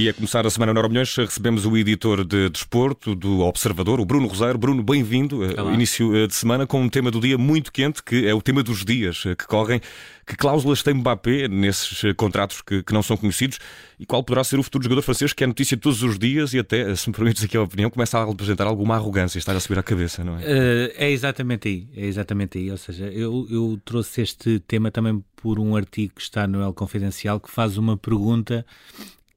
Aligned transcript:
E 0.00 0.08
a 0.08 0.14
começar 0.14 0.46
a 0.46 0.50
semana 0.50 0.72
no 0.72 0.78
Euromilhões, 0.78 1.14
recebemos 1.14 1.66
o 1.66 1.76
editor 1.76 2.24
de 2.24 2.48
desporto 2.48 3.14
do 3.14 3.40
Observador, 3.40 4.00
o 4.00 4.04
Bruno 4.06 4.28
Rosário. 4.28 4.58
Bruno, 4.58 4.82
bem-vindo. 4.82 5.44
Início 5.74 6.26
de 6.26 6.34
semana 6.34 6.66
com 6.66 6.80
um 6.80 6.88
tema 6.88 7.10
do 7.10 7.20
dia 7.20 7.36
muito 7.36 7.70
quente, 7.70 8.02
que 8.02 8.26
é 8.26 8.32
o 8.32 8.40
tema 8.40 8.62
dos 8.62 8.82
dias 8.82 9.24
que 9.24 9.46
correm. 9.46 9.78
Que 10.26 10.34
cláusulas 10.34 10.82
tem 10.82 10.94
Mbappé 10.94 11.48
nesses 11.48 12.14
contratos 12.16 12.62
que, 12.62 12.82
que 12.82 12.94
não 12.94 13.02
são 13.02 13.14
conhecidos 13.14 13.58
e 13.98 14.06
qual 14.06 14.24
poderá 14.24 14.42
ser 14.42 14.58
o 14.58 14.62
futuro 14.62 14.84
jogador 14.84 15.02
francês 15.02 15.34
que 15.34 15.44
é 15.44 15.46
notícia 15.46 15.76
todos 15.76 16.02
os 16.02 16.18
dias 16.18 16.54
e 16.54 16.58
até, 16.60 16.94
se 16.94 17.10
me 17.10 17.14
permites 17.14 17.44
aqui 17.44 17.58
a 17.58 17.62
opinião, 17.62 17.90
começa 17.90 18.18
a 18.18 18.22
apresentar 18.22 18.66
alguma 18.66 18.94
arrogância, 18.94 19.38
está 19.38 19.52
a 19.52 19.60
subir 19.60 19.78
à 19.78 19.82
cabeça, 19.82 20.24
não 20.24 20.38
é? 20.38 20.40
Uh, 20.40 20.92
é 20.94 21.10
exatamente 21.10 21.68
aí, 21.68 21.88
é 21.94 22.06
exatamente 22.06 22.56
aí. 22.56 22.70
Ou 22.70 22.78
seja, 22.78 23.04
eu, 23.08 23.46
eu 23.50 23.78
trouxe 23.84 24.22
este 24.22 24.60
tema 24.60 24.90
também 24.90 25.22
por 25.36 25.58
um 25.58 25.76
artigo 25.76 26.14
que 26.14 26.22
está 26.22 26.46
no 26.46 26.62
El 26.62 26.72
Confidencial 26.72 27.38
que 27.38 27.50
faz 27.50 27.76
uma 27.76 27.98
pergunta 27.98 28.64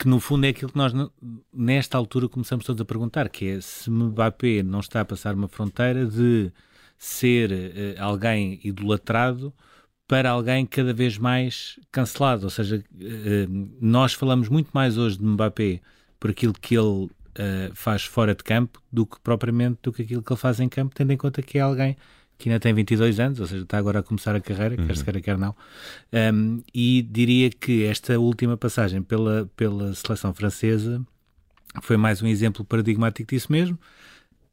que 0.04 0.10
no 0.10 0.20
fundo 0.20 0.46
é 0.46 0.50
aquilo 0.50 0.70
que 0.70 0.78
nós 0.78 0.92
nesta 1.54 1.98
altura 1.98 2.28
começamos 2.28 2.66
todos 2.66 2.82
a 2.82 2.84
perguntar, 2.84 3.30
que 3.30 3.48
é 3.48 3.62
se 3.62 3.90
Mbappé 3.90 4.62
não 4.62 4.82
está 4.82 5.00
a 5.00 5.06
passar 5.06 5.34
uma 5.34 5.48
fronteira 5.48 6.06
de 6.06 6.52
ser 6.98 7.52
uh, 7.54 8.04
alguém 8.04 8.60
idolatrado 8.66 9.54
para 10.06 10.30
alguém 10.30 10.66
cada 10.66 10.94
vez 10.94 11.18
mais 11.18 11.80
cancelado. 11.90 12.44
Ou 12.44 12.50
seja, 12.50 12.84
uh, 12.94 13.70
nós 13.80 14.12
falamos 14.12 14.50
muito 14.50 14.72
mais 14.74 14.98
hoje 14.98 15.18
de 15.18 15.24
Mbappé 15.24 15.80
por 16.20 16.32
aquilo 16.32 16.52
que 16.52 16.76
ele 16.76 17.06
uh, 17.06 17.10
faz 17.74 18.04
fora 18.04 18.36
de 18.36 18.44
campo 18.44 18.84
do 18.92 19.06
que 19.06 19.18
propriamente 19.22 19.80
do 19.84 19.94
que 19.94 20.02
aquilo 20.02 20.22
que 20.22 20.34
ele 20.34 20.40
faz 20.40 20.60
em 20.60 20.68
campo, 20.68 20.94
tendo 20.94 21.14
em 21.14 21.18
conta 21.18 21.42
que 21.42 21.58
é 21.58 21.62
alguém 21.62 21.96
que 22.44 22.50
ainda 22.50 22.60
tem 22.60 22.74
22 22.74 23.22
anos, 23.22 23.40
ou 23.40 23.48
seja, 23.48 23.64
está 23.64 23.78
agora 23.78 24.00
a 24.00 24.04
começar 24.04 24.36
a 24.36 24.42
carreira, 24.42 24.76
uhum. 24.78 24.86
quer 24.86 24.98
se 24.98 25.04
queira, 25.04 25.22
quer 25.22 25.38
não. 25.38 25.56
Um, 26.12 26.62
e 26.74 27.02
diria 27.02 27.50
que 27.50 27.86
esta 27.86 28.20
última 28.20 28.58
passagem 28.58 29.02
pela, 29.02 29.50
pela 29.56 29.94
seleção 29.96 30.34
francesa 30.34 31.02
foi 31.82 31.96
mais 31.96 32.22
um 32.22 32.28
exemplo 32.28 32.66
paradigmático 32.66 33.30
disso 33.34 33.50
mesmo. 33.50 33.80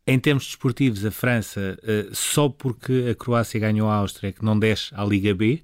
Em 0.06 0.20
termos 0.20 0.46
desportivos, 0.46 1.04
a 1.04 1.10
França, 1.10 1.76
uh, 1.82 2.14
só 2.14 2.48
porque 2.48 3.08
a 3.10 3.14
Croácia 3.16 3.58
ganhou 3.58 3.88
a 3.88 3.94
Áustria, 3.96 4.30
que 4.30 4.44
não 4.44 4.56
desce 4.56 4.94
à 4.94 5.04
Liga 5.04 5.34
B, 5.34 5.60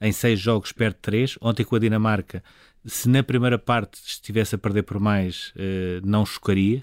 em 0.00 0.10
seis 0.10 0.40
jogos 0.40 0.72
perde 0.72 0.96
três. 1.00 1.38
Ontem 1.40 1.62
com 1.62 1.76
a 1.76 1.78
Dinamarca, 1.78 2.42
se 2.84 3.08
na 3.08 3.22
primeira 3.22 3.56
parte 3.56 4.00
estivesse 4.04 4.56
a 4.56 4.58
perder 4.58 4.82
por 4.82 4.98
mais, 4.98 5.52
uh, 5.54 6.04
não 6.04 6.26
chocaria 6.26 6.82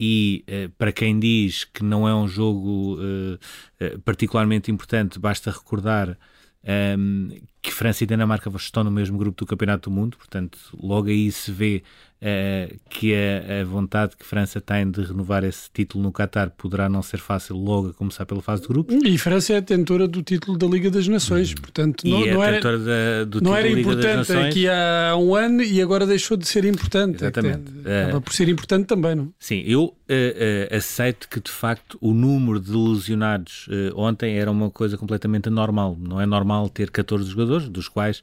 e 0.00 0.44
uh, 0.48 0.70
para 0.78 0.90
quem 0.90 1.20
diz 1.20 1.64
que 1.64 1.84
não 1.84 2.08
é 2.08 2.14
um 2.14 2.26
jogo 2.26 2.96
uh, 2.98 3.34
uh, 3.34 3.98
particularmente 4.00 4.70
importante, 4.70 5.18
basta 5.18 5.50
recordar 5.50 6.08
um, 6.08 6.16
ehm, 6.64 7.42
que 7.60 7.70
França 7.70 8.04
e 8.04 8.06
Dinamarca 8.06 8.50
estão 8.56 8.82
no 8.82 8.90
mesmo 8.90 9.18
grupo 9.18 9.36
do 9.36 9.46
Campeonato 9.46 9.90
do 9.90 9.94
Mundo, 9.94 10.16
portanto, 10.16 10.58
logo 10.74 11.08
aí 11.08 11.30
se 11.30 11.52
vê 11.52 11.82
uh, 12.20 12.80
que 12.88 13.14
a, 13.14 13.60
a, 13.60 13.64
vontade 13.64 14.16
que 14.16 14.24
França 14.24 14.60
tem 14.60 14.90
de 14.90 15.02
renovar 15.02 15.44
esse 15.44 15.70
título 15.72 16.04
no 16.04 16.12
Qatar 16.12 16.50
poderá 16.50 16.88
não 16.88 17.02
ser 17.02 17.18
fácil 17.18 17.56
logo 17.56 17.88
a 17.88 17.94
começar 17.94 18.26
pela 18.26 18.42
fase 18.42 18.62
de 18.62 18.68
grupos. 18.68 18.94
E 19.04 19.18
França 19.18 19.54
é 19.54 19.56
a 19.56 19.62
tentora 19.62 20.06
do 20.06 20.22
título 20.22 20.56
da 20.56 20.66
Liga 20.66 20.90
das 20.90 21.08
Nações, 21.08 21.54
portanto, 21.54 22.06
não, 22.06 22.24
é 22.24 22.34
não 22.34 22.44
era, 22.44 22.60
da, 22.60 23.24
do 23.24 23.40
não 23.40 23.56
era 23.56 23.68
importante 23.68 24.32
aqui 24.32 24.68
há 24.68 25.16
um 25.16 25.34
ano 25.34 25.62
e 25.62 25.80
agora 25.80 26.06
deixou 26.06 26.36
de 26.36 26.46
ser 26.46 26.64
importante. 26.64 27.16
Exatamente. 27.16 27.72
É, 27.84 28.04
acaba 28.04 28.20
por 28.20 28.32
ser 28.32 28.48
importante 28.48 28.86
também, 28.86 29.14
não? 29.14 29.32
Sim, 29.38 29.62
eu 29.66 29.84
uh, 29.84 29.92
uh, 29.92 30.76
aceito 30.76 31.28
que 31.28 31.40
de 31.40 31.50
facto 31.50 31.98
o 32.00 32.12
número 32.12 32.60
de 32.60 32.72
lesionados 32.72 33.68
ontem 33.94 34.38
era 34.38 34.50
uma 34.50 34.70
coisa 34.70 34.96
completamente 34.96 35.48
anormal. 35.48 35.96
Não 35.98 36.20
é 36.20 36.26
normal 36.26 36.68
ter 36.68 36.90
14 36.90 37.28
jogadores, 37.28 37.68
dos 37.68 37.88
quais 37.88 38.22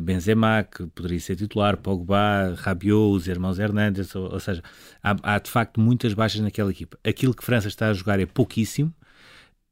Benzema, 0.00 0.64
que 0.64 0.86
poderia 0.88 1.20
ser 1.20 1.36
titular, 1.36 1.76
Pogba, 1.76 2.54
Rabiot, 2.58 3.16
os 3.16 3.28
irmãos 3.28 3.58
Hernandes, 3.58 4.14
ou, 4.14 4.32
ou 4.32 4.40
seja, 4.40 4.62
há, 5.02 5.16
há, 5.22 5.38
de 5.38 5.50
facto 5.50 5.80
muitas 5.80 6.12
baixas 6.12 6.40
naquela 6.40 6.70
equipa. 6.70 6.98
Aquilo 7.04 7.34
que 7.34 7.44
França 7.44 7.68
está 7.68 7.88
a 7.88 7.94
jogar 7.94 8.18
é 8.18 8.26
pouquíssimo. 8.26 8.92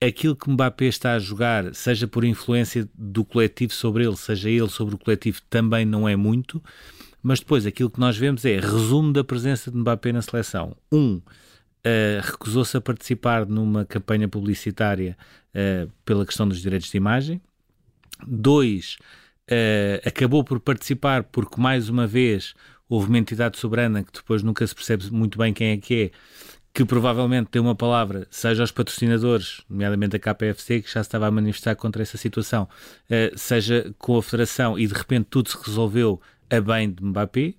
Aquilo 0.00 0.36
que 0.36 0.48
Mbappé 0.48 0.84
está 0.84 1.14
a 1.14 1.18
jogar, 1.18 1.74
seja 1.74 2.06
por 2.06 2.24
influência 2.24 2.88
do 2.94 3.24
coletivo 3.24 3.72
sobre 3.72 4.06
ele, 4.06 4.16
seja 4.16 4.48
ele 4.48 4.68
sobre 4.68 4.94
o 4.94 4.98
coletivo, 4.98 5.40
também 5.50 5.84
não 5.84 6.08
é 6.08 6.14
muito. 6.14 6.62
Mas 7.20 7.40
depois 7.40 7.66
aquilo 7.66 7.90
que 7.90 7.98
nós 7.98 8.16
vemos 8.16 8.44
é 8.44 8.60
resumo 8.60 9.12
da 9.12 9.24
presença 9.24 9.70
de 9.70 9.76
Mbappé 9.76 10.12
na 10.12 10.22
seleção. 10.22 10.76
Um, 10.92 11.16
uh, 11.16 12.20
recusou-se 12.22 12.76
a 12.76 12.80
participar 12.80 13.44
numa 13.46 13.84
campanha 13.84 14.28
publicitária 14.28 15.16
uh, 15.50 15.90
pela 16.04 16.24
questão 16.24 16.48
dos 16.48 16.60
direitos 16.62 16.90
de 16.90 16.96
imagem. 16.96 17.40
Dois, 18.26 18.98
uh, 19.50 20.08
acabou 20.08 20.44
por 20.44 20.60
participar 20.60 21.24
porque, 21.24 21.60
mais 21.60 21.88
uma 21.88 22.06
vez, 22.06 22.54
houve 22.88 23.08
uma 23.08 23.18
entidade 23.18 23.58
soberana 23.58 24.02
que 24.02 24.12
depois 24.12 24.42
nunca 24.42 24.66
se 24.66 24.74
percebe 24.74 25.10
muito 25.10 25.38
bem 25.38 25.52
quem 25.52 25.70
é 25.70 25.76
que 25.76 25.94
é, 26.04 26.10
que 26.72 26.84
provavelmente 26.84 27.48
tem 27.48 27.60
uma 27.60 27.74
palavra, 27.74 28.26
seja 28.30 28.62
aos 28.62 28.70
patrocinadores, 28.70 29.62
nomeadamente 29.68 30.16
a 30.16 30.18
KPFC, 30.18 30.82
que 30.82 30.92
já 30.92 31.00
estava 31.00 31.26
a 31.26 31.30
manifestar 31.30 31.74
contra 31.74 32.02
essa 32.02 32.16
situação, 32.16 32.68
uh, 33.10 33.36
seja 33.36 33.92
com 33.98 34.16
a 34.16 34.22
Federação, 34.22 34.78
e 34.78 34.86
de 34.86 34.94
repente 34.94 35.26
tudo 35.30 35.48
se 35.48 35.58
resolveu 35.64 36.20
a 36.50 36.60
bem 36.60 36.90
de 36.90 37.02
Mbappé. 37.02 37.54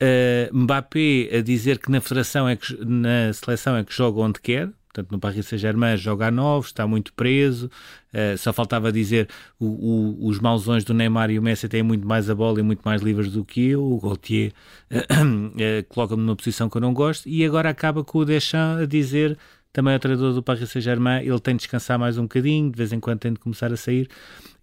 Uh, 0.00 0.56
Mbappé 0.56 1.36
a 1.36 1.40
dizer 1.42 1.78
que 1.78 1.90
na 1.90 2.00
Federação 2.00 2.48
é 2.48 2.56
que 2.56 2.76
na 2.84 3.32
seleção 3.32 3.76
é 3.76 3.84
que 3.84 3.92
joga 3.92 4.20
onde 4.20 4.40
quer, 4.40 4.70
Portanto, 4.96 5.12
no 5.12 5.18
Paris 5.18 5.46
Saint-Germain 5.46 5.94
joga 5.98 6.28
a 6.28 6.30
9, 6.30 6.68
está 6.68 6.86
muito 6.86 7.12
preso. 7.12 7.70
Uh, 8.14 8.38
só 8.38 8.50
faltava 8.50 8.90
dizer 8.90 9.28
o, 9.60 9.66
o, 9.66 10.26
os 10.26 10.38
mausões 10.40 10.84
do 10.84 10.94
Neymar 10.94 11.30
e 11.30 11.38
o 11.38 11.42
Messi 11.42 11.68
têm 11.68 11.82
muito 11.82 12.06
mais 12.06 12.30
a 12.30 12.34
bola 12.34 12.60
e 12.60 12.62
muito 12.62 12.80
mais 12.82 13.02
livres 13.02 13.30
do 13.30 13.44
que 13.44 13.68
eu. 13.68 13.84
O 13.84 14.00
Gaultier 14.00 14.52
uh, 14.90 14.96
uh, 14.96 15.84
coloca-me 15.90 16.22
numa 16.22 16.34
posição 16.34 16.70
que 16.70 16.78
eu 16.78 16.80
não 16.80 16.94
gosto. 16.94 17.28
E 17.28 17.44
agora 17.44 17.68
acaba 17.68 18.02
com 18.02 18.20
o 18.20 18.24
Deschamps 18.24 18.82
a 18.82 18.86
dizer 18.86 19.36
também 19.70 19.94
o 19.94 19.98
treinador 19.98 20.32
do 20.32 20.42
Paris 20.42 20.70
Saint-Germain, 20.70 21.22
ele 21.22 21.38
tem 21.38 21.54
de 21.54 21.60
descansar 21.60 21.98
mais 21.98 22.16
um 22.16 22.22
bocadinho, 22.22 22.70
de 22.70 22.78
vez 22.78 22.94
em 22.94 22.98
quando 22.98 23.18
tem 23.18 23.34
de 23.34 23.38
começar 23.38 23.70
a 23.70 23.76
sair, 23.76 24.08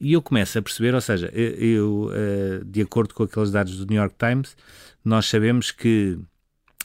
e 0.02 0.14
eu 0.14 0.24
começo 0.24 0.58
a 0.58 0.62
perceber, 0.64 0.96
ou 0.96 1.02
seja, 1.02 1.28
eu, 1.28 2.10
de 2.66 2.82
acordo 2.82 3.14
com 3.14 3.22
aqueles 3.22 3.52
dados 3.52 3.78
do 3.78 3.86
New 3.86 4.02
York 4.02 4.16
Times, 4.18 4.58
nós 5.06 5.28
sabemos 5.28 5.70
que 5.70 6.18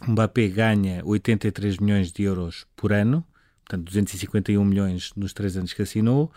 Mbappé 0.06 0.48
ganha 0.48 1.02
83 1.04 1.78
milhões 1.78 2.12
de 2.12 2.22
euros 2.22 2.66
por 2.76 2.92
ano, 2.92 3.24
portanto 3.68 3.84
251 3.84 4.64
milhões 4.64 5.12
nos 5.14 5.32
três 5.32 5.56
anos 5.56 5.72
que 5.74 5.82
assinou. 5.82 6.32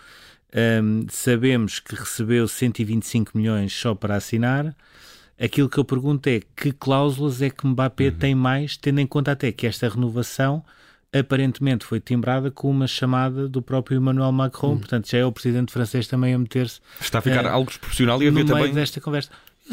Um, 0.53 1.05
sabemos 1.09 1.79
que 1.79 1.95
recebeu 1.95 2.45
125 2.45 3.37
milhões 3.37 3.73
só 3.73 3.95
para 3.95 4.15
assinar. 4.15 4.75
Aquilo 5.39 5.69
que 5.69 5.77
eu 5.77 5.85
pergunto 5.85 6.27
é 6.27 6.41
que 6.55 6.73
cláusulas 6.73 7.41
é 7.41 7.49
que 7.49 7.65
Mbappé 7.65 8.09
uhum. 8.09 8.15
tem 8.15 8.35
mais, 8.35 8.75
tendo 8.75 8.99
em 8.99 9.07
conta 9.07 9.31
até 9.31 9.51
que 9.51 9.65
esta 9.65 9.87
renovação 9.87 10.63
aparentemente 11.13 11.83
foi 11.83 11.99
timbrada 11.99 12.51
com 12.51 12.69
uma 12.69 12.87
chamada 12.87 13.47
do 13.47 13.61
próprio 13.61 13.97
Emmanuel 13.97 14.31
Macron, 14.31 14.71
uhum. 14.71 14.79
portanto 14.79 15.09
já 15.09 15.17
é 15.17 15.25
o 15.25 15.31
presidente 15.31 15.71
francês 15.71 16.07
também 16.07 16.33
a 16.33 16.37
meter-se. 16.37 16.79
Está 16.99 17.19
a 17.19 17.21
ficar 17.21 17.45
uh, 17.45 17.49
algo 17.49 17.69
desproporcional 17.69 18.21
e 18.21 18.27
a 18.27 18.31
ver 18.31 18.45
também. 18.45 18.73
desta 18.73 19.01
conversa. 19.01 19.29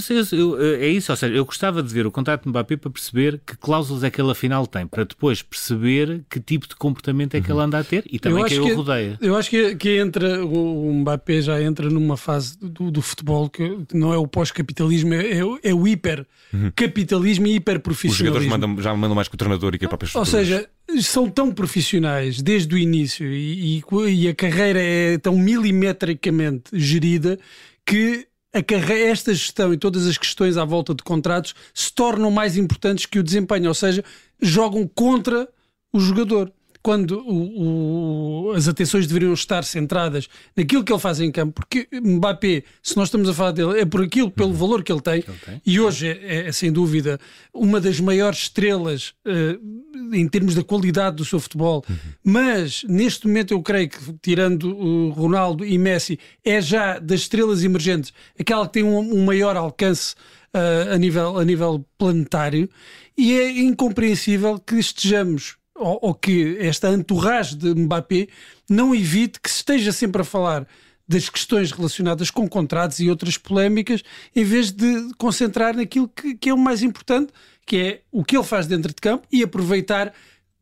Eu, 0.08 0.38
eu, 0.38 0.60
eu, 0.60 0.82
é 0.82 0.88
isso, 0.88 1.12
ou 1.12 1.16
seja, 1.16 1.34
eu 1.34 1.44
gostava 1.44 1.82
de 1.82 1.92
ver 1.92 2.06
o 2.06 2.10
contrato 2.10 2.42
de 2.44 2.48
Mbappé 2.48 2.76
para 2.76 2.90
perceber 2.90 3.40
que 3.44 3.56
cláusulas 3.56 4.04
é 4.04 4.10
que 4.10 4.20
ele 4.20 4.30
afinal 4.30 4.66
tem, 4.66 4.86
para 4.86 5.04
depois 5.04 5.42
perceber 5.42 6.22
que 6.30 6.40
tipo 6.40 6.68
de 6.68 6.76
comportamento 6.76 7.34
é 7.34 7.40
que 7.40 7.50
ele 7.50 7.60
anda 7.60 7.78
a 7.78 7.84
ter 7.84 8.04
e 8.10 8.18
também 8.18 8.44
quem 8.44 8.60
o 8.60 8.76
rodeia. 8.76 9.18
Eu 9.20 9.36
acho 9.36 9.50
que, 9.50 9.76
que 9.76 9.98
entra, 9.98 10.44
o 10.44 10.92
Mbappé 10.92 11.40
já 11.40 11.60
entra 11.62 11.88
numa 11.90 12.16
fase 12.16 12.58
do, 12.58 12.90
do 12.90 13.02
futebol 13.02 13.48
que 13.48 13.78
não 13.92 14.12
é 14.12 14.16
o 14.16 14.26
pós-capitalismo, 14.26 15.14
é, 15.14 15.38
é, 15.62 15.74
o 15.74 15.86
hiper-capitalismo 15.86 17.46
uhum. 17.46 17.52
e 17.52 17.56
hiper-profissionalismo. 17.56 18.38
Os 18.38 18.44
jogadores 18.44 18.48
mandam, 18.48 18.82
já 18.82 18.94
mandam 18.94 19.14
mais 19.14 19.28
que 19.28 19.34
o 19.34 19.38
treinador 19.38 19.74
e 19.74 19.78
que 19.78 19.84
a 19.84 19.88
própria 19.88 20.10
Ou 20.14 20.24
seja, 20.24 20.68
são 21.00 21.28
tão 21.28 21.52
profissionais 21.52 22.40
desde 22.40 22.74
o 22.74 22.78
início 22.78 23.26
e, 23.26 23.78
e, 23.78 23.82
e 24.10 24.28
a 24.28 24.34
carreira 24.34 24.80
é 24.80 25.18
tão 25.18 25.36
milimetricamente 25.36 26.70
gerida 26.72 27.38
que 27.84 28.27
esta 28.52 29.32
gestão 29.34 29.72
e 29.72 29.76
todas 29.76 30.06
as 30.06 30.16
questões 30.16 30.56
à 30.56 30.64
volta 30.64 30.94
de 30.94 31.02
contratos 31.02 31.54
se 31.74 31.92
tornam 31.92 32.30
mais 32.30 32.56
importantes 32.56 33.06
que 33.06 33.18
o 33.18 33.22
desempenho, 33.22 33.68
ou 33.68 33.74
seja, 33.74 34.04
jogam 34.40 34.86
contra 34.86 35.48
o 35.92 36.00
jogador 36.00 36.52
quando 36.88 37.18
o, 37.18 38.46
o, 38.46 38.52
as 38.52 38.66
atenções 38.66 39.06
deveriam 39.06 39.34
estar 39.34 39.62
centradas 39.62 40.26
naquilo 40.56 40.82
que 40.82 40.90
ele 40.90 40.98
faz 40.98 41.20
em 41.20 41.30
campo, 41.30 41.52
porque 41.52 41.86
Mbappé, 41.92 42.62
se 42.82 42.96
nós 42.96 43.08
estamos 43.08 43.28
a 43.28 43.34
falar 43.34 43.50
dele, 43.50 43.78
é 43.78 43.84
por 43.84 44.02
aquilo, 44.02 44.30
pelo 44.30 44.48
uhum. 44.48 44.54
valor 44.54 44.82
que 44.82 44.90
ele 44.90 45.02
tem, 45.02 45.20
que 45.20 45.30
ele 45.30 45.38
tem. 45.44 45.60
e 45.66 45.78
hoje 45.78 46.08
é, 46.08 46.46
é, 46.46 46.50
sem 46.52 46.72
dúvida 46.72 47.20
uma 47.52 47.78
das 47.78 48.00
maiores 48.00 48.38
estrelas 48.38 49.12
uh, 49.26 50.14
em 50.16 50.26
termos 50.26 50.54
da 50.54 50.64
qualidade 50.64 51.16
do 51.16 51.26
seu 51.26 51.38
futebol, 51.38 51.84
uhum. 51.86 51.96
mas 52.24 52.82
neste 52.84 53.26
momento 53.26 53.52
eu 53.52 53.60
creio 53.60 53.90
que, 53.90 53.98
tirando 54.22 54.74
o 54.74 55.10
Ronaldo 55.10 55.66
e 55.66 55.76
Messi, 55.76 56.18
é 56.42 56.58
já 56.58 56.98
das 56.98 57.20
estrelas 57.20 57.62
emergentes 57.62 58.14
aquela 58.40 58.66
que 58.66 58.72
tem 58.72 58.82
um, 58.82 58.98
um 58.98 59.26
maior 59.26 59.58
alcance 59.58 60.14
uh, 60.54 60.94
a, 60.94 60.96
nível, 60.96 61.36
a 61.36 61.44
nível 61.44 61.84
planetário, 61.98 62.66
e 63.14 63.38
é 63.38 63.50
incompreensível 63.60 64.58
que 64.58 64.76
estejamos 64.76 65.58
ou, 65.78 65.98
ou 66.02 66.14
que 66.14 66.56
esta 66.60 66.92
entourage 66.92 67.56
de 67.56 67.74
Mbappé 67.74 68.28
não 68.68 68.94
evite 68.94 69.40
que 69.40 69.50
se 69.50 69.56
esteja 69.56 69.92
sempre 69.92 70.22
a 70.22 70.24
falar 70.24 70.66
das 71.08 71.28
questões 71.30 71.72
relacionadas 71.72 72.30
com 72.30 72.46
contratos 72.46 73.00
e 73.00 73.08
outras 73.08 73.38
polémicas, 73.38 74.02
em 74.36 74.44
vez 74.44 74.70
de 74.70 75.10
concentrar 75.16 75.74
naquilo 75.74 76.06
que, 76.08 76.34
que 76.34 76.50
é 76.50 76.54
o 76.54 76.58
mais 76.58 76.82
importante, 76.82 77.32
que 77.64 77.76
é 77.76 78.00
o 78.12 78.22
que 78.22 78.36
ele 78.36 78.44
faz 78.44 78.66
dentro 78.66 78.88
de 78.88 79.00
campo 79.00 79.26
e 79.32 79.42
aproveitar 79.42 80.12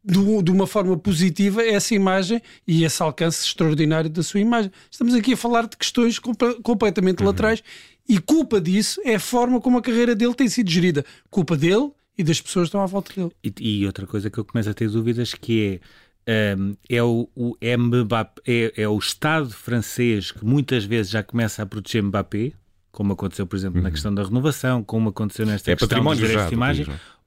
do, 0.04 0.40
de 0.40 0.52
uma 0.52 0.68
forma 0.68 0.96
positiva 0.96 1.64
essa 1.64 1.94
imagem 1.94 2.40
e 2.66 2.84
esse 2.84 3.02
alcance 3.02 3.44
extraordinário 3.44 4.08
da 4.08 4.22
sua 4.22 4.38
imagem. 4.38 4.70
Estamos 4.88 5.14
aqui 5.14 5.32
a 5.32 5.36
falar 5.36 5.66
de 5.66 5.76
questões 5.76 6.20
completamente 6.62 7.20
uhum. 7.20 7.26
laterais 7.26 7.62
e 8.08 8.18
culpa 8.20 8.60
disso 8.60 9.00
é 9.04 9.16
a 9.16 9.20
forma 9.20 9.60
como 9.60 9.78
a 9.78 9.82
carreira 9.82 10.14
dele 10.14 10.34
tem 10.34 10.48
sido 10.48 10.70
gerida. 10.70 11.04
Culpa 11.28 11.56
dele 11.56 11.90
e 12.18 12.24
das 12.24 12.40
pessoas 12.40 12.64
que 12.64 12.68
estão 12.68 12.82
à 12.82 12.86
volta 12.86 13.12
dele. 13.14 13.32
E, 13.42 13.80
e 13.80 13.86
outra 13.86 14.06
coisa 14.06 14.30
que 14.30 14.38
eu 14.38 14.44
começo 14.44 14.70
a 14.70 14.74
ter 14.74 14.88
dúvidas 14.88 15.34
que 15.34 15.80
é 16.26 16.56
um, 16.58 16.76
é, 16.88 17.02
o, 17.02 17.28
o 17.34 17.56
Mbappé, 17.62 18.42
é, 18.46 18.82
é, 18.82 18.88
o 18.88 18.98
Estado 18.98 19.50
francês 19.50 20.32
que 20.32 20.44
muitas 20.44 20.84
vezes 20.84 21.10
já 21.10 21.22
começa 21.22 21.62
a 21.62 21.66
proteger 21.66 22.02
Mbappé, 22.02 22.52
como 22.90 23.12
aconteceu, 23.12 23.46
por 23.46 23.56
exemplo, 23.56 23.78
uhum. 23.78 23.84
na 23.84 23.90
questão 23.90 24.12
da 24.12 24.24
renovação, 24.24 24.82
como 24.82 25.10
aconteceu 25.10 25.46
nesta 25.46 25.70
é 25.70 25.76
questão 25.76 26.02
dos 26.02 26.18
direitos 26.18 26.48
de 26.48 26.54
imagem, 26.54 26.86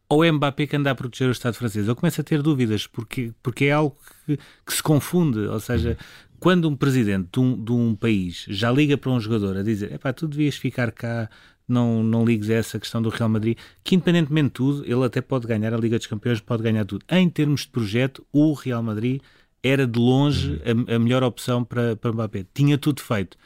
ou 0.10 0.24
é 0.24 0.32
Mbappé 0.32 0.68
que 0.68 0.76
anda 0.76 0.92
a 0.92 0.96
proteger 0.96 1.30
o 1.30 1.32
Estado 1.32 1.54
francês? 1.54 1.88
Eu 1.88 1.96
começo 1.96 2.20
a 2.20 2.24
ter 2.24 2.42
dúvidas, 2.42 2.88
porque, 2.88 3.32
porque 3.42 3.66
é 3.66 3.72
algo 3.72 3.96
que, 4.26 4.38
que 4.66 4.74
se 4.74 4.84
confunde, 4.84 5.40
ou 5.40 5.60
seja, 5.60 5.98
quando 6.40 6.68
um 6.68 6.76
presidente 6.76 7.30
de 7.32 7.40
um, 7.40 7.64
de 7.64 7.72
um, 7.72 7.96
país 7.96 8.46
já 8.50 8.72
liga 8.72 8.98
para 8.98 9.12
um 9.12 9.20
jogador 9.20 9.58
a 9.58 9.64
dizer 9.64 9.94
epá, 9.94 10.12
tu 10.12 10.28
devias 10.28 10.56
ficar 10.56 10.92
cá, 10.92 11.30
não, 11.72 12.04
não 12.04 12.26
ligues 12.26 12.50
a 12.50 12.56
essa 12.56 12.80
questão 12.80 13.02
do 13.02 13.10
Real 13.10 13.30
Madrid, 13.30 13.58
que 13.84 13.96
independentemente 13.96 14.48
de 14.48 14.54
tudo, 14.54 14.86
ele 14.86 15.04
até 15.04 15.22
pode 15.22 15.48
ganhar 15.48 15.74
a 15.74 15.78
Liga 15.78 15.98
dos 15.98 16.08
Campeões, 16.08 16.40
pode 16.40 16.64
ganhar 16.64 16.86
tudo. 16.86 17.06
Em 17.10 17.30
termos 17.30 17.62
de 17.62 17.70
projeto, 17.70 18.26
o 18.32 18.54
Real 18.54 18.84
Madrid 18.84 19.22
era 19.62 19.86
de 19.86 20.00
longe 20.00 20.62
a, 20.66 20.96
a 20.96 21.00
melhor 21.00 21.24
opção 21.24 21.64
para, 21.64 21.96
para 21.96 22.12
Mbappé. 22.12 22.46
Tinha 22.54 22.78
tudo 22.78 23.02
feito. 23.02 23.38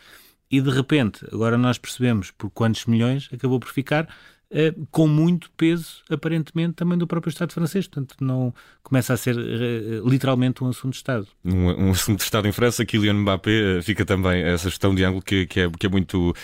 E 0.49 0.61
de 0.61 0.69
repente, 0.69 1.25
agora 1.31 1.57
nós 1.57 1.77
percebemos 1.77 2.29
por 2.31 2.49
quantos 2.51 2.85
milhões 2.85 3.27
acabou 3.33 3.59
por 3.59 3.69
ficar, 3.69 4.07
eh, 4.55 4.71
com 4.91 5.07
muito 5.07 5.49
peso, 5.57 6.03
aparentemente, 6.11 6.73
também 6.73 6.95
do 6.95 7.07
próprio 7.07 7.31
Estado 7.31 7.51
francês. 7.51 7.87
Portanto, 7.87 8.15
não 8.21 8.53
começa 8.83 9.11
a 9.11 9.17
ser 9.17 9.35
uh, 9.35 10.07
literalmente 10.07 10.63
um 10.63 10.67
assunto 10.67 10.91
de 10.91 10.97
Estado. 10.97 11.27
Um, 11.43 11.87
um, 11.87 11.91
assunto 11.91 12.17
de 12.19 12.23
Estado 12.23 12.47
em 12.47 12.51
França, 12.51 12.85
Kylian 12.85 13.15
Mbappé, 13.15 13.81
fica 13.81 14.05
também 14.05 14.43
essa 14.43 14.69
gestão 14.69 14.93
de 14.93 15.03
ângulo 15.03 15.23
que, 15.23 15.47
que, 15.47 15.61
é, 15.61 15.69
que 15.71 15.87
é 15.87 15.89
muito 15.89 16.35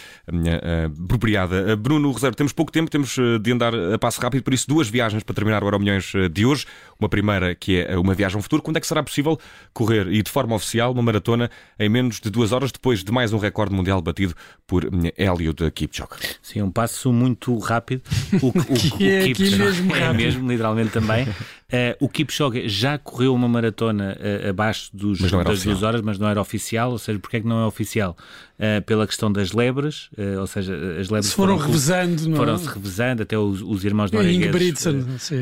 apropriada. 1.03 1.75
Bruno 1.75 2.11
Reserva, 2.11 2.35
temos 2.35 2.51
pouco 2.51 2.71
tempo, 2.71 2.89
temos 2.89 3.15
de 3.41 3.51
andar 3.51 3.75
a 3.75 3.99
passo 3.99 4.19
rápido, 4.19 4.41
por 4.41 4.53
isso 4.53 4.67
duas 4.67 4.89
viagens 4.89 5.21
para 5.21 5.35
terminar 5.35 5.61
o 5.61 5.67
Euro 5.67 5.79
Milhões 5.79 6.11
de 6.31 6.45
hoje. 6.45 6.65
Uma 6.99 7.09
primeira 7.09 7.53
que 7.53 7.77
é 7.81 7.97
uma 7.97 8.15
viagem 8.15 8.37
ao 8.37 8.41
futuro. 8.41 8.63
Quando 8.63 8.77
é 8.77 8.79
que 8.79 8.87
será 8.87 9.03
possível 9.03 9.37
correr 9.71 10.07
e 10.07 10.23
de 10.23 10.31
forma 10.31 10.55
oficial 10.55 10.91
uma 10.93 11.03
maratona 11.03 11.51
em 11.77 11.89
menos 11.89 12.19
de 12.19 12.31
duas 12.31 12.51
horas 12.51 12.71
depois 12.71 13.03
de 13.03 13.11
mais 13.11 13.33
um 13.33 13.37
recorde 13.37 13.75
mundial 13.75 14.01
batido 14.01 14.33
por 14.65 14.89
Eliud 15.15 15.69
Kipchoge? 15.71 16.37
Sim, 16.41 16.63
um 16.63 16.71
passo 16.71 17.13
muito 17.13 17.55
rápido 17.59 17.98
o, 18.41 18.47
o, 18.47 18.49
o, 18.49 19.03
é, 19.03 19.23
Kipchoge, 19.25 19.57
mesmo, 19.57 19.95
é 19.95 20.13
mesmo, 20.13 20.49
literalmente 20.49 20.91
também. 20.91 21.27
Uh, 21.27 21.95
o 21.99 22.09
Kipchoge 22.09 22.67
já 22.67 22.97
correu 22.97 23.33
uma 23.33 23.47
maratona 23.47 24.17
uh, 24.19 24.49
abaixo 24.49 24.89
dos, 24.91 25.19
das 25.19 25.31
oficial. 25.31 25.73
duas 25.73 25.83
horas, 25.83 26.01
mas 26.01 26.17
não 26.17 26.27
era 26.27 26.41
oficial. 26.41 26.91
Ou 26.91 26.97
seja, 26.97 27.19
porquê 27.19 27.37
é 27.37 27.39
que 27.41 27.47
não 27.47 27.61
é 27.61 27.65
oficial? 27.65 28.17
Uh, 28.57 28.81
pela 28.83 29.05
questão 29.05 29.31
das 29.31 29.51
lebres, 29.51 30.09
ou 30.39 30.47
seja, 30.47 30.73
as 30.99 31.09
lebres 31.09 31.27
se 31.27 31.35
foram, 31.35 31.57
foram 31.57 31.67
revezando, 31.67 32.35
foram-se 32.35 32.67
revezando, 32.67 33.23
até 33.23 33.37
os, 33.37 33.61
os 33.61 33.85
irmãos 33.85 34.11
noruegueses 34.11 34.85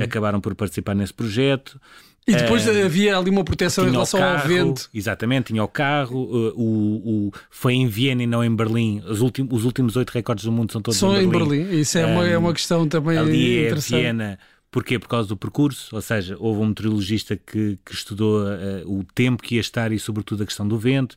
acabaram 0.03 0.39
por 0.39 0.53
participar 0.53 0.93
nesse 0.93 1.13
projeto. 1.13 1.79
E 2.27 2.35
depois 2.35 2.67
havia 2.67 3.17
ali 3.17 3.29
uma 3.29 3.43
proteção 3.43 3.87
em 3.87 3.91
relação 3.91 4.19
carro, 4.19 4.41
ao 4.41 4.47
vento. 4.47 4.89
Exatamente, 4.93 5.47
tinha 5.47 5.63
o 5.63 5.67
carro, 5.67 6.19
o, 6.19 7.27
o, 7.27 7.31
foi 7.49 7.75
em 7.75 7.87
Viena 7.87 8.21
e 8.21 8.27
não 8.27 8.43
em 8.43 8.53
Berlim. 8.53 9.01
Os, 9.07 9.21
últimos, 9.21 9.53
os 9.53 9.63
últimos 9.63 9.95
oito 9.95 10.09
recordes 10.09 10.43
do 10.43 10.51
mundo 10.51 10.71
são 10.71 10.81
todos 10.81 10.99
são 10.99 11.15
em 11.15 11.29
Berlim. 11.29 11.63
Berlim. 11.63 11.79
Isso 11.79 11.97
é, 11.97 12.05
um, 12.05 12.13
uma, 12.13 12.27
é 12.27 12.37
uma 12.37 12.53
questão 12.53 12.85
também 12.85 13.17
ali 13.17 13.59
é 13.59 13.65
interessante. 13.67 13.95
É 13.95 14.01
Viena, 14.01 14.39
Porquê? 14.69 14.99
Por 14.99 15.07
causa 15.07 15.29
do 15.29 15.37
percurso, 15.37 15.95
ou 15.95 16.01
seja, 16.01 16.35
houve 16.39 16.61
um 16.61 16.67
meteorologista 16.67 17.37
que, 17.37 17.79
que 17.85 17.93
estudou 17.93 18.43
uh, 18.43 18.99
o 18.99 19.03
tempo 19.15 19.41
que 19.41 19.55
ia 19.55 19.61
estar 19.61 19.93
e, 19.93 19.97
sobretudo, 19.97 20.43
a 20.43 20.45
questão 20.45 20.67
do 20.67 20.77
vento. 20.77 21.15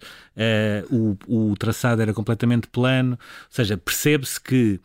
Uh, 0.90 1.18
o, 1.26 1.50
o 1.50 1.56
traçado 1.56 2.00
era 2.00 2.14
completamente 2.14 2.68
plano, 2.68 3.18
ou 3.20 3.48
seja, 3.50 3.76
percebe-se 3.76 4.40
que, 4.40 4.78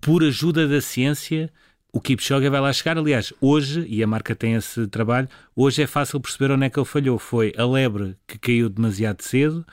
por 0.00 0.24
ajuda 0.24 0.66
da 0.66 0.80
ciência, 0.80 1.50
o 1.94 2.00
Kipchoge 2.00 2.48
vai 2.48 2.60
lá 2.60 2.72
chegar. 2.72 2.98
Aliás, 2.98 3.32
hoje, 3.40 3.86
e 3.88 4.02
a 4.02 4.06
marca 4.06 4.34
tem 4.34 4.54
esse 4.54 4.84
trabalho, 4.88 5.28
hoje 5.54 5.80
é 5.80 5.86
fácil 5.86 6.20
perceber 6.20 6.52
onde 6.52 6.66
é 6.66 6.68
que 6.68 6.76
ele 6.76 6.84
falhou. 6.84 7.20
Foi 7.20 7.52
a 7.56 7.64
lebre 7.64 8.16
que 8.26 8.36
caiu 8.36 8.68
demasiado 8.68 9.22
cedo, 9.22 9.64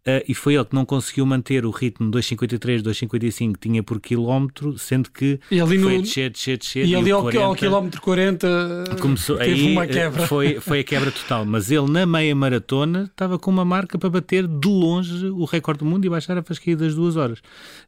Uh, 0.00 0.24
e 0.26 0.32
foi 0.32 0.54
ele 0.54 0.64
que 0.64 0.74
não 0.74 0.86
conseguiu 0.86 1.26
manter 1.26 1.66
o 1.66 1.70
ritmo 1.70 2.10
2,53, 2.10 2.80
2,55 2.82 3.56
tinha 3.60 3.82
por 3.82 4.00
quilómetro, 4.00 4.78
sendo 4.78 5.10
que 5.10 5.38
e 5.50 5.60
ali 5.60 5.78
foi 5.78 5.96
no... 5.96 6.02
descer, 6.02 6.30
descer, 6.30 6.56
descer. 6.56 6.86
E, 6.86 6.92
e 6.92 6.96
ali 6.96 7.10
ao, 7.10 7.20
40, 7.20 7.44
ao 7.44 7.54
quilómetro 7.54 8.00
40 8.00 8.96
começou, 8.98 9.36
teve 9.36 9.66
aí, 9.66 9.72
uma 9.72 9.86
quebra. 9.86 10.26
Foi, 10.26 10.58
foi 10.58 10.80
a 10.80 10.84
quebra 10.84 11.12
total, 11.12 11.44
mas 11.44 11.70
ele 11.70 11.90
na 11.90 12.06
meia 12.06 12.34
maratona 12.34 13.10
estava 13.10 13.38
com 13.38 13.50
uma 13.50 13.64
marca 13.64 13.98
para 13.98 14.08
bater 14.08 14.48
de 14.48 14.68
longe 14.68 15.26
o 15.26 15.44
recorde 15.44 15.80
do 15.80 15.84
mundo 15.84 16.06
e 16.06 16.08
baixar 16.08 16.38
a 16.38 16.42
fasquia 16.42 16.74
das 16.74 16.94
duas 16.94 17.16
horas. 17.16 17.42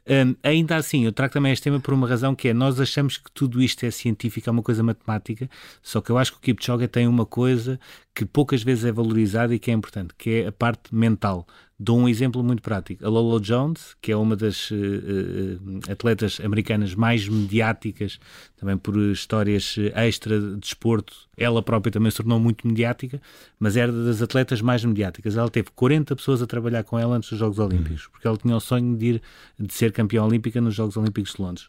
Um, 0.06 0.34
ainda 0.42 0.76
assim, 0.76 1.06
eu 1.06 1.12
trago 1.12 1.32
também 1.32 1.50
este 1.50 1.62
tema 1.62 1.80
por 1.80 1.94
uma 1.94 2.06
razão 2.06 2.34
que 2.34 2.48
é, 2.48 2.52
nós 2.52 2.78
achamos 2.78 3.16
que 3.16 3.30
tudo 3.32 3.62
isto 3.62 3.86
é 3.86 3.90
científico, 3.90 4.50
é 4.50 4.52
uma 4.52 4.62
coisa 4.62 4.82
matemática, 4.82 5.48
só 5.82 6.02
que 6.02 6.10
eu 6.10 6.18
acho 6.18 6.32
que 6.32 6.38
o 6.38 6.40
Kipchoge 6.42 6.88
tem 6.88 7.08
uma 7.08 7.24
coisa 7.24 7.80
que 8.14 8.26
poucas 8.26 8.62
vezes 8.62 8.84
é 8.84 8.92
valorizada 8.92 9.54
e 9.54 9.58
que 9.58 9.70
é 9.70 9.74
importante, 9.74 10.12
que 10.18 10.30
é 10.30 10.48
a 10.48 10.52
parte 10.52 10.94
mental 10.94 11.46
Dou 11.84 11.98
um 11.98 12.08
exemplo 12.08 12.44
muito 12.44 12.62
prático. 12.62 13.04
A 13.04 13.08
Lolo 13.08 13.40
Jones, 13.40 13.96
que 14.00 14.12
é 14.12 14.16
uma 14.16 14.36
das 14.36 14.70
uh, 14.70 14.74
uh, 14.76 15.80
atletas 15.90 16.40
americanas 16.40 16.94
mais 16.94 17.28
mediáticas, 17.28 18.20
também 18.56 18.78
por 18.78 18.96
histórias 18.96 19.74
extra 19.96 20.38
de 20.38 20.56
desporto, 20.58 21.12
ela 21.36 21.60
própria 21.60 21.90
também 21.90 22.08
se 22.12 22.18
tornou 22.18 22.38
muito 22.38 22.68
mediática, 22.68 23.20
mas 23.58 23.76
era 23.76 23.90
das 23.90 24.22
atletas 24.22 24.60
mais 24.60 24.84
mediáticas. 24.84 25.36
Ela 25.36 25.50
teve 25.50 25.70
40 25.74 26.14
pessoas 26.14 26.40
a 26.40 26.46
trabalhar 26.46 26.84
com 26.84 26.96
ela 26.96 27.16
antes 27.16 27.30
dos 27.30 27.38
Jogos 27.40 27.58
Olímpicos, 27.58 28.06
porque 28.06 28.28
ela 28.28 28.36
tinha 28.36 28.54
o 28.54 28.60
sonho 28.60 28.96
de, 28.96 29.06
ir, 29.06 29.22
de 29.58 29.74
ser 29.74 29.90
campeã 29.90 30.22
olímpica 30.22 30.60
nos 30.60 30.76
Jogos 30.76 30.96
Olímpicos 30.96 31.34
de 31.34 31.42
Londres. 31.42 31.68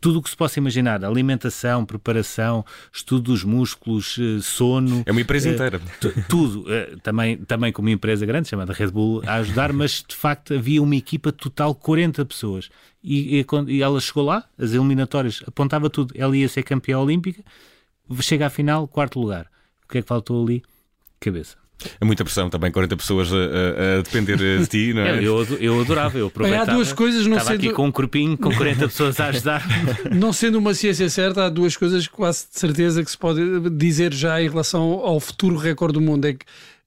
Tudo 0.00 0.18
o 0.18 0.22
que 0.22 0.30
se 0.30 0.36
possa 0.36 0.58
imaginar, 0.58 1.04
alimentação, 1.04 1.84
preparação, 1.84 2.64
estudo 2.92 3.32
dos 3.32 3.44
músculos, 3.44 4.16
eh, 4.18 4.40
sono. 4.40 5.02
É 5.06 5.12
uma 5.12 5.20
empresa 5.20 5.48
uh, 5.48 5.52
inteira. 5.52 5.80
Tudo. 6.28 6.62
Uh, 6.62 6.98
também, 7.02 7.36
também 7.38 7.72
com 7.72 7.82
uma 7.82 7.90
empresa 7.90 8.24
grande 8.24 8.48
chamada 8.48 8.72
Red 8.72 8.88
Bull 8.88 9.22
a 9.26 9.34
ajudar, 9.34 9.72
mas 9.72 10.04
de 10.06 10.14
facto 10.14 10.54
havia 10.54 10.82
uma 10.82 10.96
equipa 10.96 11.32
total 11.32 11.74
40 11.74 12.24
pessoas. 12.24 12.70
E, 13.02 13.40
e, 13.40 13.46
e 13.68 13.82
ela 13.82 14.00
chegou 14.00 14.24
lá, 14.24 14.44
as 14.58 14.72
eliminatórias, 14.72 15.42
apontava 15.46 15.90
tudo. 15.90 16.14
Ela 16.16 16.36
ia 16.36 16.48
ser 16.48 16.62
campeã 16.62 16.98
olímpica, 16.98 17.42
chega 18.20 18.46
à 18.46 18.50
final, 18.50 18.88
quarto 18.88 19.20
lugar. 19.20 19.46
O 19.84 19.88
que 19.92 19.98
é 19.98 20.02
que 20.02 20.08
faltou 20.08 20.42
ali? 20.42 20.62
Cabeça. 21.20 21.63
É 22.00 22.04
muita 22.04 22.24
pressão 22.24 22.48
também, 22.48 22.70
40 22.70 22.96
pessoas 22.96 23.30
a, 23.32 23.36
a, 23.36 24.02
depender 24.02 24.36
de 24.36 24.66
ti, 24.66 24.92
não 24.94 25.02
é? 25.02 25.18
é 25.18 25.22
eu, 25.22 25.44
eu 25.60 25.80
adorava, 25.80 26.16
eu 26.16 26.28
aproveitava. 26.28 26.64
Bem, 26.64 26.72
há 26.72 26.76
duas 26.76 26.92
coisas, 26.92 27.26
não 27.26 27.36
Estava 27.36 27.56
sendo... 27.56 27.66
aqui 27.66 27.74
com 27.74 27.86
um 27.86 27.92
corpinho, 27.92 28.38
com 28.38 28.54
40 28.54 28.88
pessoas 28.88 29.20
a 29.20 29.26
ajudar. 29.26 29.64
Não 30.14 30.32
sendo 30.32 30.58
uma 30.58 30.72
ciência 30.72 31.08
certa, 31.08 31.46
há 31.46 31.48
duas 31.48 31.76
coisas 31.76 32.06
quase 32.06 32.46
de 32.50 32.58
certeza 32.58 33.04
que 33.04 33.10
se 33.10 33.18
pode 33.18 33.40
dizer 33.70 34.14
já 34.14 34.40
em 34.40 34.48
relação 34.48 34.82
ao 34.82 35.18
futuro 35.20 35.56
recorde 35.56 35.94
do 35.94 36.00
mundo. 36.00 36.26
É 36.26 36.34
que 36.34 36.44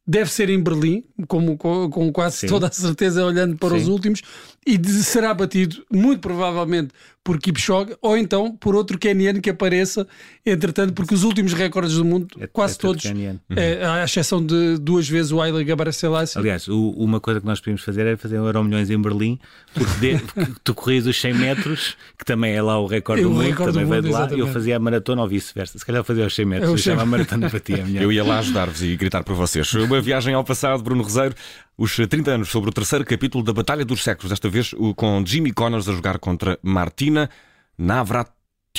deve 0.08 0.32
ser 0.32 0.50
em 0.50 0.62
Berlim, 0.62 1.03
como, 1.27 1.58
com, 1.58 1.89
com 1.89 2.12
quase 2.12 2.38
Sim. 2.38 2.48
toda 2.48 2.67
a 2.67 2.72
certeza, 2.72 3.25
olhando 3.25 3.58
para 3.58 3.72
Sim. 3.72 3.75
os 3.75 3.88
últimos, 3.89 4.22
e 4.67 4.77
de, 4.77 4.91
será 5.01 5.33
batido, 5.33 5.77
muito 5.89 6.19
provavelmente, 6.19 6.89
por 7.24 7.39
Kipchoge 7.39 7.95
ou 8.01 8.17
então 8.17 8.55
por 8.55 8.75
outro 8.75 8.97
keniano 8.97 9.41
que 9.41 9.50
apareça, 9.50 10.05
entretanto, 10.45 10.93
porque 10.93 11.13
os 11.13 11.24
últimos 11.24 11.53
recordes 11.53 11.95
do 11.95 12.03
mundo, 12.03 12.27
é, 12.38 12.47
quase 12.47 12.75
é 12.75 12.77
todos, 12.77 13.05
é, 13.05 13.86
à 13.86 14.03
exceção 14.03 14.45
de 14.45 14.77
duas 14.77 15.07
vezes 15.07 15.31
o 15.31 15.41
Haile 15.41 15.65
Gebrselassie. 15.65 16.38
Aliás, 16.38 16.67
o, 16.67 16.89
uma 16.91 17.21
coisa 17.21 17.39
que 17.39 17.45
nós 17.45 17.59
podíamos 17.59 17.81
fazer 17.81 18.07
era 18.07 18.17
fazer 18.17 18.39
um 18.39 18.45
Euro 18.45 18.62
Milhões 18.63 18.89
em 18.89 19.01
Berlim, 19.01 19.39
porque 19.74 20.15
de, 20.15 20.21
tu 20.65 20.74
corrias 20.74 21.05
os 21.05 21.19
100 21.19 21.33
metros, 21.33 21.95
que 22.17 22.25
também 22.25 22.53
é 22.53 22.62
lá 22.62 22.77
o 22.77 22.88
recorde 22.88 23.24
do 23.24 23.29
mundo, 23.29 23.43
recorde 23.43 23.74
também 23.74 23.89
veio 23.89 24.01
de 24.01 24.09
lá, 24.09 24.29
e 24.33 24.39
eu 24.39 24.47
fazia 24.47 24.75
a 24.75 24.79
maratona 24.79 25.21
ou 25.21 25.29
vice-versa. 25.29 25.79
Se 25.79 25.86
calhar 25.86 26.03
fazia 26.03 26.25
os 26.25 26.36
100 26.36 26.45
metros, 26.45 26.69
é 26.69 26.74
deixava 26.75 27.03
a 27.03 27.05
maratona 27.07 27.50
para 27.50 27.59
ti. 27.62 27.74
Eu 27.95 28.12
ia 28.12 28.24
lá 28.24 28.39
ajudar-vos 28.39 28.81
e 28.83 28.95
gritar 28.97 29.24
para 29.24 29.33
vocês. 29.33 29.74
Uma 29.74 30.01
viagem 30.01 30.33
ao 30.33 30.43
passado, 30.43 30.83
Bruno 30.83 31.03
Roseiro, 31.03 31.36
os 31.77 31.96
30 31.96 32.31
anos 32.31 32.50
sobre 32.50 32.69
o 32.69 32.74
terceiro 32.74 33.05
capítulo 33.05 33.43
da 33.43 33.53
Batalha 33.53 33.86
dos 33.86 34.03
Séculos, 34.03 34.31
desta 34.31 34.50
vez 34.50 34.74
com 34.96 35.24
Jimmy 35.25 35.51
Connors 35.51 35.88
a 35.88 35.93
jogar 35.93 36.17
contra 36.17 36.57
Martina 36.63 37.29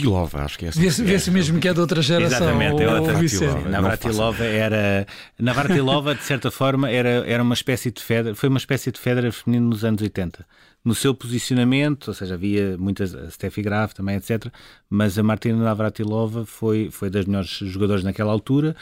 Navratilova, 0.00 0.45
acho 0.45 0.59
que 0.59 0.67
é 0.67 0.69
assim. 0.69 0.81
Vê-se 0.81 1.31
vê 1.31 1.31
mesmo 1.31 1.61
que 1.61 1.69
é 1.69 1.75
de 1.75 1.81
outra 1.81 2.02
geração. 2.02 2.38
Exatamente, 2.38 2.83
é 2.83 2.88
outra. 2.88 3.12
Navratilova, 3.12 3.69
Navratilova 3.69 4.45
era. 4.45 5.07
Navratilova, 5.38 6.14
de 6.14 6.23
certa 6.23 6.50
forma, 6.50 6.90
era, 6.90 7.25
era 7.26 7.43
uma 7.43 7.55
espécie 7.55 7.90
de 7.90 8.02
Federer, 8.02 8.35
foi 8.35 8.49
uma 8.49 8.59
espécie 8.59 8.90
de 8.90 8.99
Federer 8.99 9.33
feminino 9.33 9.69
nos 9.69 9.85
anos 9.85 10.02
80 10.02 10.45
no 10.85 10.95
seu 10.95 11.14
posicionamento, 11.14 12.09
ou 12.09 12.14
seja, 12.14 12.35
havia 12.35 12.76
muitas, 12.78 13.14
a 13.14 13.31
Steffi 13.31 13.61
Graf 13.62 13.93
também, 13.93 14.17
etc. 14.17 14.47
Mas 14.88 15.19
a 15.19 15.23
Martina 15.23 15.62
Navratilova 15.62 16.47
foi, 16.47 16.88
foi 16.90 17.11
das 17.11 17.26
melhores 17.26 17.50
jogadoras 17.50 18.05
naquela 18.05 18.33
altura. 18.33 18.76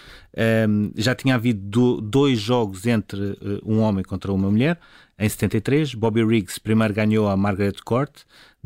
Um, 0.69 0.93
já 0.95 1.15
tinha 1.15 1.35
havido 1.35 1.61
do, 1.61 2.01
dois 2.01 2.39
jogos 2.39 2.87
entre 2.87 3.21
uh, 3.21 3.61
um 3.65 3.81
homem 3.81 4.05
contra 4.05 4.33
uma 4.33 4.51
mulher. 4.51 4.79
em 5.19 5.29
73. 5.29 5.95
Bobby 5.95 6.25
Riggs 6.25 6.61
primeiro 6.61 6.95
ganhou 6.95 7.29
a 7.29 7.37
Margaret 7.37 7.77
Court, 7.85 8.13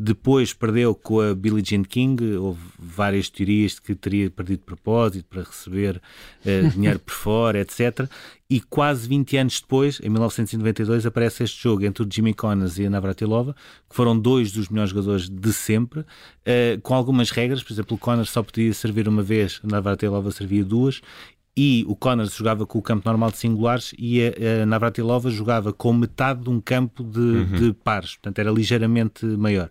depois 0.03 0.51
perdeu 0.51 0.95
com 0.95 1.21
a 1.21 1.35
Billie 1.35 1.63
Jean 1.63 1.83
King. 1.83 2.35
Houve 2.35 2.59
várias 2.79 3.29
teorias 3.29 3.73
de 3.73 3.81
que 3.81 3.93
teria 3.93 4.31
perdido 4.31 4.63
propósito 4.63 5.25
para 5.29 5.43
receber 5.43 6.01
uh, 6.43 6.69
dinheiro 6.73 6.97
por 6.99 7.13
fora, 7.13 7.59
etc. 7.59 8.09
E 8.49 8.59
quase 8.59 9.07
20 9.07 9.37
anos 9.37 9.61
depois, 9.61 9.99
em 10.03 10.09
1992, 10.09 11.05
aparece 11.05 11.43
este 11.43 11.61
jogo 11.61 11.85
entre 11.85 12.03
o 12.03 12.07
Jimmy 12.11 12.33
Connors 12.33 12.79
e 12.79 12.85
a 12.85 12.89
Navratilova, 12.89 13.55
que 13.87 13.95
foram 13.95 14.17
dois 14.17 14.51
dos 14.51 14.69
melhores 14.69 14.89
jogadores 14.89 15.29
de 15.29 15.53
sempre, 15.53 15.99
uh, 15.99 16.81
com 16.81 16.95
algumas 16.95 17.29
regras. 17.29 17.61
Por 17.61 17.71
exemplo, 17.71 17.95
o 17.95 17.99
Connors 17.99 18.31
só 18.31 18.41
podia 18.41 18.73
servir 18.73 19.07
uma 19.07 19.21
vez, 19.21 19.61
a 19.63 19.67
Navratilova 19.67 20.31
servia 20.31 20.65
duas, 20.65 20.99
e 21.55 21.83
o 21.87 21.95
Connors 21.95 22.35
jogava 22.35 22.65
com 22.65 22.79
o 22.79 22.81
campo 22.81 23.07
normal 23.07 23.31
de 23.31 23.37
singulares 23.37 23.93
e 23.97 24.21
a, 24.21 24.63
a 24.63 24.65
Navratilova 24.65 25.29
jogava 25.29 25.73
com 25.73 25.91
metade 25.93 26.43
de 26.43 26.49
um 26.49 26.61
campo 26.61 27.03
de, 27.03 27.19
uhum. 27.19 27.45
de 27.59 27.73
pares, 27.73 28.15
portanto 28.15 28.39
era 28.39 28.51
ligeiramente 28.51 29.25
maior. 29.25 29.69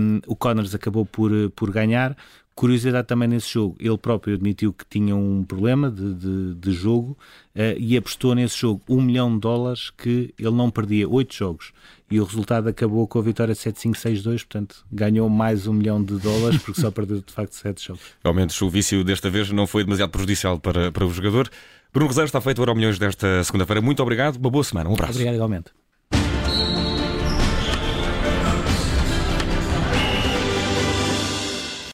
Um, 0.00 0.20
o 0.26 0.34
Connors 0.34 0.74
acabou 0.74 1.04
por, 1.04 1.30
por 1.54 1.70
ganhar. 1.70 2.16
Curiosidade 2.56 3.06
também 3.06 3.28
nesse 3.28 3.52
jogo, 3.52 3.76
ele 3.78 3.98
próprio 3.98 4.34
admitiu 4.34 4.72
que 4.72 4.86
tinha 4.88 5.14
um 5.14 5.44
problema 5.44 5.90
de, 5.90 6.14
de, 6.14 6.54
de 6.54 6.72
jogo 6.72 7.10
uh, 7.54 7.78
e 7.78 7.94
apostou 7.98 8.34
nesse 8.34 8.56
jogo 8.56 8.80
um 8.88 8.98
milhão 9.02 9.34
de 9.34 9.40
dólares 9.40 9.90
que 9.90 10.32
ele 10.38 10.52
não 10.52 10.70
perdia 10.70 11.06
oito 11.06 11.34
jogos 11.34 11.74
e 12.10 12.18
o 12.18 12.24
resultado 12.24 12.66
acabou 12.66 13.06
com 13.06 13.18
a 13.18 13.22
vitória 13.22 13.54
7-5-6-2, 13.54 14.38
portanto 14.38 14.86
ganhou 14.90 15.28
mais 15.28 15.66
um 15.66 15.74
milhão 15.74 16.02
de 16.02 16.16
dólares 16.18 16.62
porque 16.62 16.80
só 16.80 16.90
perdeu 16.90 17.20
de 17.20 17.30
facto 17.30 17.52
sete 17.52 17.88
jogos. 17.88 18.02
Ao 18.24 18.32
menos 18.32 18.60
o 18.62 18.70
vício 18.70 19.04
desta 19.04 19.28
vez 19.28 19.50
não 19.50 19.66
foi 19.66 19.84
demasiado 19.84 20.08
prejudicial 20.08 20.58
para, 20.58 20.90
para 20.90 21.04
o 21.04 21.12
jogador. 21.12 21.50
Bruno 21.92 22.08
Rosário 22.08 22.26
está 22.26 22.40
feito 22.40 22.58
o 22.58 22.62
Euro 22.62 22.74
Milhões 22.74 22.98
desta 22.98 23.44
segunda-feira. 23.44 23.82
Muito 23.82 24.02
obrigado, 24.02 24.36
uma 24.36 24.50
boa 24.50 24.64
semana, 24.64 24.88
um 24.88 24.94
abraço. 24.94 25.12
Obrigado 25.12 25.34
igualmente. 25.34 25.72